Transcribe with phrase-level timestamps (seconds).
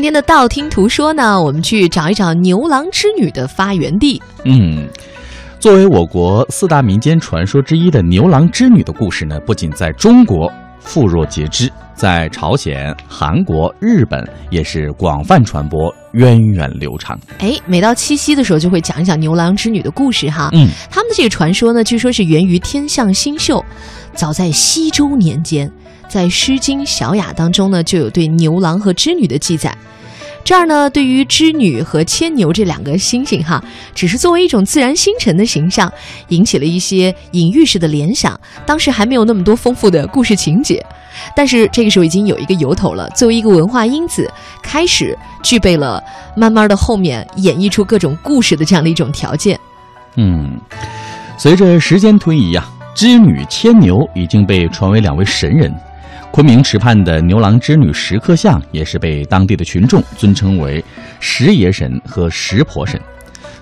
[0.00, 4.22] 天的道听途说呢，我们去找一找牛郎织女的发源地。
[4.44, 4.88] 嗯，
[5.58, 10.48] 作为我国四大民间传说之一的牛郎织女的故事呢，不仅在中国
[10.78, 17.18] 妇若皆知，在朝鲜、韩国、日本也是广泛传播、源远流长。
[17.40, 20.50] 哎，每到七夕的时候，就会讲一讲牛郎织女的故事哈。
[20.52, 23.62] 嗯，他们的这个传说呢，据说是源于天象星宿，
[24.14, 25.70] 早在西周年间，
[26.08, 29.76] 在《诗经·小雅》当中呢，就有对牛郎和织女的记载。
[30.42, 33.62] 这儿呢，对于织女和牵牛这两个星星哈，
[33.94, 35.92] 只是作为一种自然星辰的形象，
[36.28, 38.38] 引起了一些隐喻式的联想。
[38.66, 40.84] 当时还没有那么多丰富的故事情节，
[41.36, 44.28] 但是这个时候已经有一个由头了，作为一个文化因子，
[44.62, 46.02] 开始具备了
[46.34, 49.60] 慢慢的后面演绎出各种故事的这样的一种条件。
[50.16, 50.58] 嗯，
[51.38, 55.72] 随着时间推移呀，织女牵牛已经被传为两位神人。
[56.30, 60.84] 昆明池畔的牛郎织女石刻像也是被当地的群众尊称为
[61.18, 63.00] 石爷神和石婆神。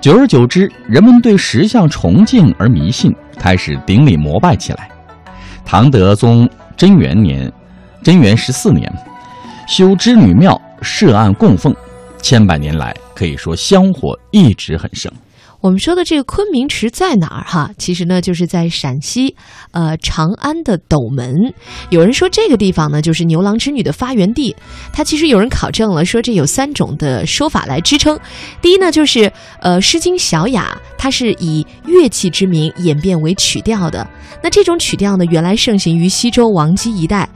[0.00, 4.88] 久而久之，人们对石像崇敬而迷信，开始顶礼膜拜起来。
[5.64, 7.50] 唐德宗贞元年，
[8.02, 8.92] 贞元十四年，
[9.66, 11.74] 修织女庙，设案供奉，
[12.20, 15.10] 千百年来可以说香火一直很盛。
[15.62, 17.70] 我们说的这个昆明池在哪儿哈？
[17.78, 19.36] 其实呢，就是在陕西，
[19.70, 21.54] 呃，长安的斗门。
[21.88, 24.56] 有人说这个地方呢，就是牛郎织女的发源地。
[24.92, 28.18] 它其实有人考证了，说这有三种的说法来支撑。
[28.60, 34.04] 第一呢，就是呃，《诗经·小雅》它是以乐器之名演变为曲调的。
[34.42, 37.28] 那这种曲调呢，原来盛行于西周王姬一代。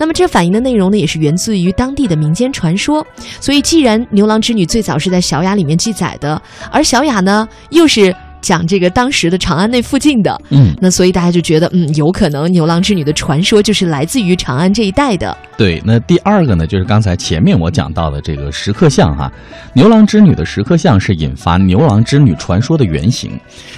[0.00, 3.06] 那么这反映的内容呢，也是源自于当地的民间传说。
[3.40, 6.40] 所以，既然牛郎织女最早是在《小雅》里面记载的，
[6.72, 15.34] 而《小雅》呢，又是讲这个当时的长安那附近的，嗯，那所以大家就觉得，嗯，有可能牛郎织女的传说就是来自于长安这一带的。
[15.56, 19.32] 对，那第二个呢，就是刚才前面我讲到的这个石刻像哈，
[19.72, 23.30] 牛郎织女的石刻像是引发牛郎织女传说的原型。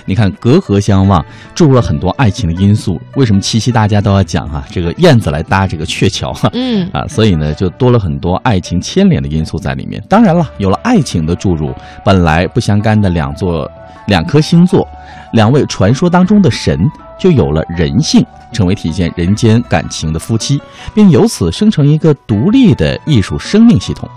[0.04, 3.00] 你看，隔河相望，注入了很多爱情的因素。
[3.14, 10.02] 为什么七夕大家都要讲哈，这个燕子来搭这个鹊桥哈，嗯啊，所以呢，就多了很多爱情牵连的因素在里面。
[10.08, 11.72] 当然了，有了爱情的注入，
[12.04, 13.70] 本来不相干的两座、
[14.06, 14.86] 两颗星座，
[15.32, 16.78] 两位传说当中的神，
[17.18, 20.60] 就有了人性，成为体现人间感情的夫妻，
[20.94, 24.08] 并由此生成一个独立的艺术生命系统。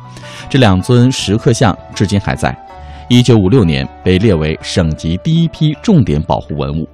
[0.49, 2.55] 这两尊石刻像至今还在，
[3.07, 6.87] 一九五六年被列为省级第一批重点保护文物。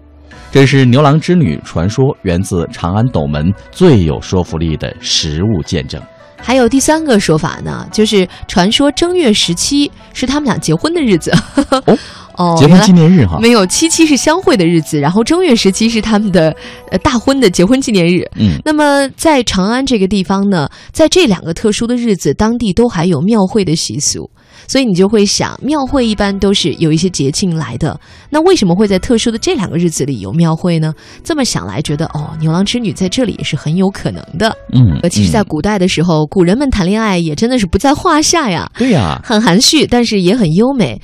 [0.51, 6.01] 这是牛郎织女传说源自长安斗门最有说服力的实物见证。
[6.37, 11.31] 还有第三个说法呢，就是传说正月十七是他们俩结婚的日子。
[11.85, 11.97] 哦
[12.37, 16.55] 哦，结婚纪念日哈，没有七七是相会的日子，然后正月十七是他们的
[16.91, 18.23] 呃大婚的结婚纪念日。
[18.35, 24.29] 嗯，那么在长安这个地方呢，在这两个特殊的日子，当地都还有庙会的习俗，
[24.67, 30.93] 所以你就会想，庙会一般都是有一些节庆来的，那为什么会在特殊的这两个日子里有庙会呢？
[31.23, 34.55] 这么想来，觉得哦，牛郎织女在这里也是很有可能的。
[34.73, 40.99] 嗯，呃，其实，在嗯古代的时候，古人们谈恋爱也真的是不在话下呀，对呀、很含蓄，但是也很优美。